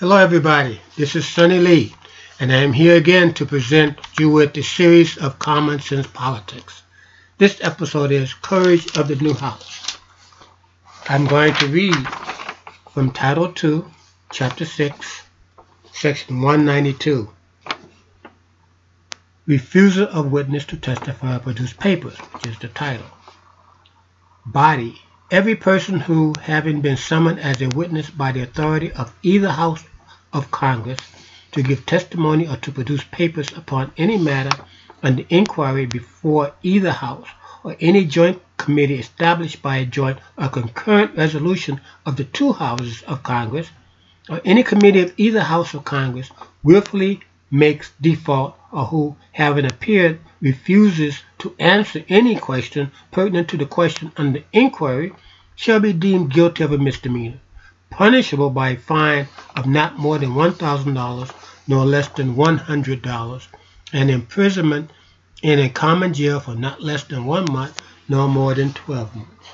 [0.00, 1.94] Hello everybody, this is Sonny Lee,
[2.40, 6.82] and I am here again to present you with the series of Common Sense Politics.
[7.38, 9.96] This episode is Courage of the New House.
[11.08, 11.94] I'm going to read
[12.92, 13.88] from Title 2,
[14.32, 15.22] Chapter 6,
[15.92, 17.30] Section 192.
[19.46, 23.06] Refusal of witness to testify or produce papers, which is the title.
[24.44, 25.00] Body
[25.34, 29.82] Every person who, having been summoned as a witness by the authority of either House
[30.32, 31.00] of Congress
[31.50, 34.56] to give testimony or to produce papers upon any matter
[35.02, 37.26] under inquiry before either House
[37.64, 43.02] or any joint committee established by a joint or concurrent resolution of the two Houses
[43.02, 43.68] of Congress,
[44.28, 46.30] or any committee of either House of Congress
[46.62, 53.64] willfully makes default or who, having appeared, refuses to answer any question pertinent to the
[53.64, 55.10] question under inquiry
[55.56, 57.40] shall be deemed guilty of a misdemeanor,
[57.88, 59.26] punishable by a fine
[59.56, 61.30] of not more than $1,000
[61.66, 63.46] nor less than $100,
[63.94, 64.90] and imprisonment
[65.42, 69.48] in a common jail for not less than one month nor more than 12 months.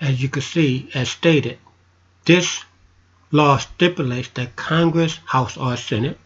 [0.00, 1.58] As you can see, as stated,
[2.26, 2.64] this
[3.32, 6.18] law stipulates that Congress, House, or Senate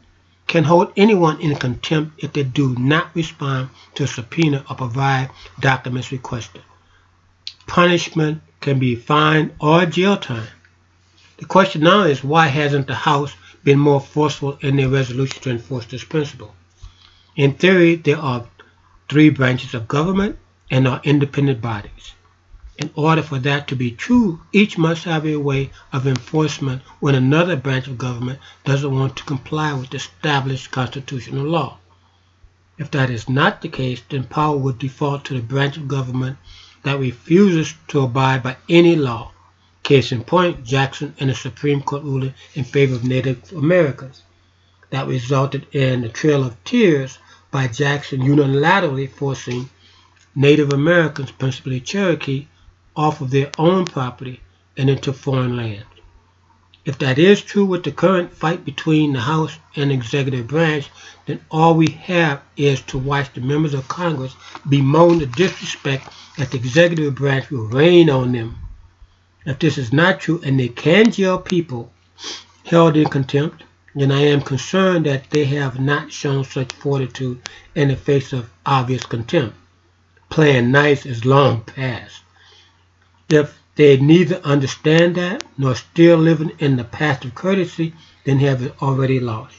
[0.47, 5.31] can hold anyone in contempt if they do not respond to a subpoena or provide
[5.61, 6.63] documents requested.
[7.67, 10.49] Punishment can be fine or jail time.
[11.39, 15.51] The question now is why hasn't the House been more forceful in their resolution to
[15.51, 16.55] enforce this principle?
[17.35, 18.47] In theory, there are
[19.09, 20.39] three branches of government
[20.71, 22.13] and are independent bodies.
[22.79, 27.15] In order for that to be true, each must have a way of enforcement when
[27.15, 31.79] another branch of government doesn't want to comply with established constitutional law.
[32.77, 36.37] If that is not the case, then power would default to the branch of government
[36.83, 39.33] that refuses to abide by any law.
[39.83, 44.23] Case in point, Jackson and the Supreme Court ruling in favor of Native Americans.
[44.91, 47.19] That resulted in the Trail of Tears
[47.51, 49.71] by Jackson unilaterally forcing
[50.35, 52.49] Native Americans, principally Cherokee,
[52.97, 54.41] off of their own property
[54.77, 55.85] and into foreign land.
[56.87, 60.89] If that is true with the current fight between the House and executive branch,
[61.27, 64.37] then all we have is to watch the members of Congress
[64.69, 66.09] bemoan the disrespect
[66.39, 68.57] that the executive branch will rain on them.
[69.45, 71.93] If this is not true and they can jail people
[72.65, 73.65] held in contempt,
[73.95, 78.51] then I am concerned that they have not shown such fortitude in the face of
[78.65, 79.57] obvious contempt.
[80.31, 82.23] Playing nice is long past.
[83.29, 87.93] If they neither understand that nor still living in the past of courtesy,
[88.25, 89.57] then have already lost.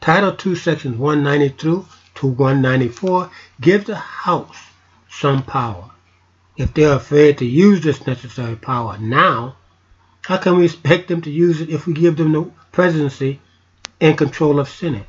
[0.00, 3.30] Title II, Sections 192 to 194
[3.60, 4.58] give the House
[5.08, 5.90] some power.
[6.56, 9.56] If they're afraid to use this necessary power now,
[10.22, 13.40] how can we expect them to use it if we give them the presidency
[14.00, 15.06] and control of Senate?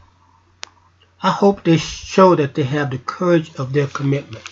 [1.22, 4.46] I hope they show that they have the courage of their commitment.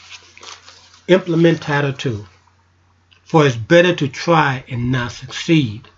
[1.08, 2.26] Implement Title II.
[3.28, 5.90] For it's better to try and not succeed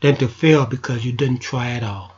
[0.00, 2.15] than to fail because you didn't try at all.